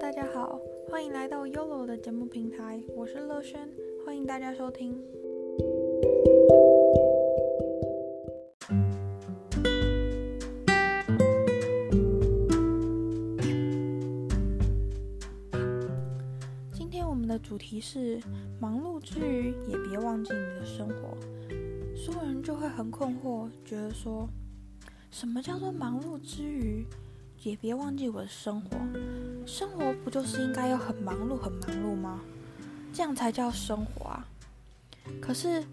[0.00, 3.68] 大家好，欢迎来到 YOLO 的节目平台，我是乐轩，
[4.04, 4.98] 欢迎大家收听。
[16.72, 18.18] 今天我们的主题是：
[18.58, 21.14] 忙碌之余也别忘记你的生活。
[21.94, 24.26] 所有人就会很困惑，觉得说，
[25.10, 26.86] 什么叫做忙碌之余？
[27.42, 28.76] 也别忘记我的生活，
[29.50, 32.20] 生活不就是应该要很忙碌、很忙碌吗？
[32.92, 34.24] 这样才叫生活啊！
[35.20, 35.64] 可是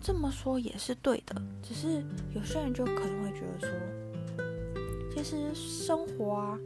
[0.00, 2.02] 这么说也是对的，只是
[2.34, 6.58] 有些人就可能会觉得说，其实生活啊，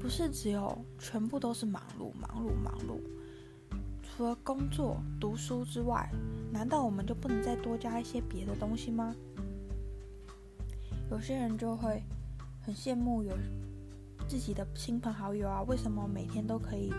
[0.00, 2.98] 不是只有全部都是忙碌、忙碌、忙碌。
[4.02, 6.10] 除了工作、读书之外，
[6.52, 9.14] 难道我们就不能再多加一些别的东西吗？
[11.12, 12.02] 有些人就会
[12.60, 13.32] 很羡慕有。
[14.28, 16.92] 自己的亲朋好友啊，为什么每天都可以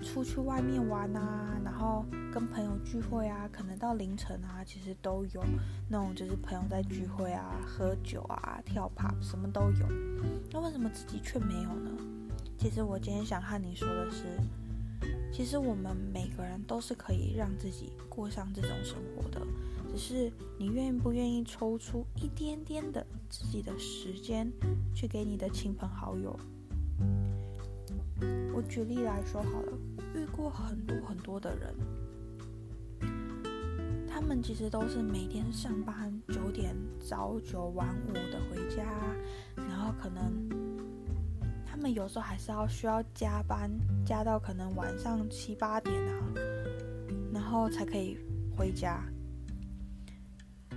[0.00, 1.60] 出去外面玩啊？
[1.64, 5.44] 然后跟朋友聚会啊，可能到凌晨啊，其实都有
[5.88, 9.88] 那种就是朋友在聚会啊、喝酒啊、跳趴，什么都有。
[10.52, 11.90] 那为什么自己却没有呢？
[12.56, 14.24] 其实我今天想和你说的是，
[15.32, 19.44] 其实我们每个人都是可以让自己过上这种生活的，
[19.90, 24.48] 只是你愿不愿意抽出一点点的自己的时间
[24.94, 26.38] 去给你的亲朋好友。
[28.54, 29.72] 我举例来说好了，
[30.14, 31.74] 遇过很多很多的人，
[34.08, 38.84] 他们其实都是每天上班九点早九晚五的回家，
[39.56, 40.48] 然后可能
[41.64, 43.70] 他们有时候还是要需要加班，
[44.04, 46.34] 加到可能晚上七八点啊，
[47.32, 48.18] 然后才可以
[48.56, 49.00] 回家。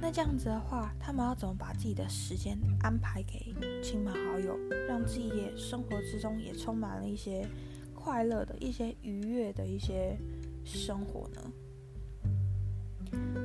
[0.01, 7.47] 那这样子的话，他们要怎么把自己的时间安排给亲朋好友，让自己也生活之中也充满了一些
[7.93, 10.17] 快乐的一些愉悦的一些
[10.65, 11.53] 生活呢？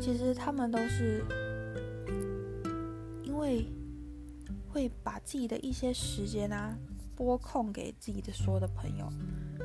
[0.01, 1.23] 其实他们都是
[3.23, 3.67] 因为
[4.67, 6.75] 会把自己的一些时间啊
[7.15, 9.07] 拨空给自己的所有的朋友，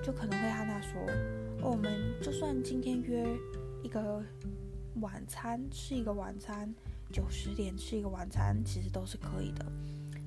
[0.03, 1.01] 就可能会和他说：“，
[1.63, 1.89] 我们
[2.21, 3.25] 就算今天约
[3.81, 4.21] 一个。”
[4.99, 6.73] 晚餐吃一个晚餐，
[7.11, 9.65] 九十点吃一个晚餐，其实都是可以的。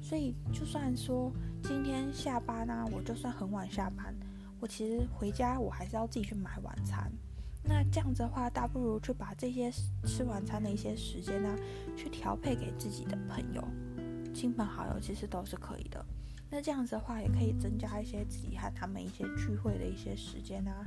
[0.01, 1.31] 所以就算说
[1.63, 4.15] 今天下班啊，我就算很晚下班，
[4.61, 7.13] 我其实回家我还是要自己去买晚餐。
[7.63, 9.71] 那这样子的话，倒不如去把这些
[10.05, 11.57] 吃晚餐的一些时间呢，
[11.97, 13.67] 去调配给自己的朋友、
[14.35, 16.05] 亲朋好友，其实都是可以的。
[16.51, 20.85] 那这样子的话，也可以增加一些自己和他们一些聚会的一些时间啊。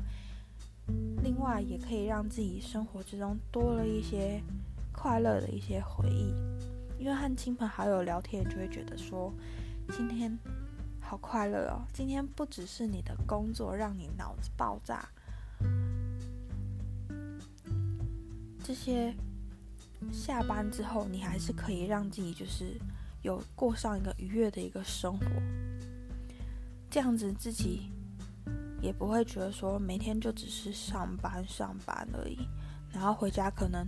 [1.24, 4.42] 另外，也可以让自己生活之中多了一些
[4.94, 6.34] 快乐的一些回忆，
[6.98, 9.34] 因为和亲朋好友聊天，就会觉得说，
[9.92, 10.38] 今天
[11.02, 11.86] 好快乐哦。
[11.94, 15.09] 今天不只是你的工作让你脑子爆炸，
[18.64, 19.14] 这些
[20.12, 22.80] 下班之后，你还是可以让自己就是
[23.22, 25.26] 有过上一个愉悦的一个生活，
[26.90, 27.92] 这样子自己。
[28.82, 32.38] 也不会觉得说每天就只是上班上班而已，
[32.92, 33.88] 然后回家可能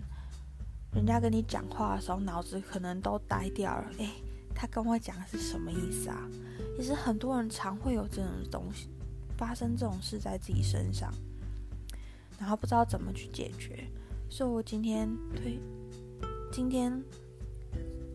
[0.94, 3.92] 人家跟你讲话的时候，脑子可能都呆掉了。
[4.00, 4.10] 诶，
[4.56, 6.28] 他跟我讲的是什么意思啊？
[6.78, 8.90] 其实很多人常会有这种东西
[9.38, 11.14] 发生，这种事在自己身上，
[12.40, 13.88] 然后不知道怎么去解决。
[14.30, 15.60] 所以我今天推
[16.52, 17.04] 今天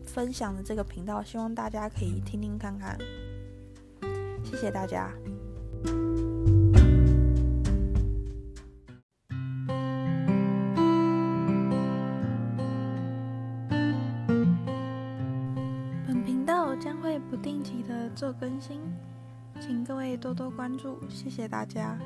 [0.05, 2.97] 分享的这个频道，希望大家可以听听看看。
[4.43, 5.11] 谢谢大家。
[17.95, 18.79] 的做更新，
[19.59, 21.97] 请各位多多关注，谢谢大家。